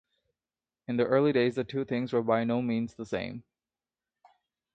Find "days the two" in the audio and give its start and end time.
1.31-1.85